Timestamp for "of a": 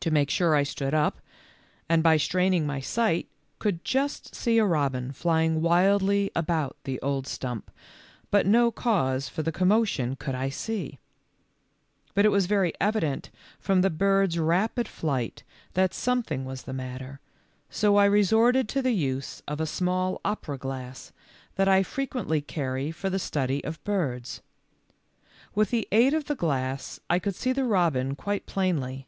19.46-19.66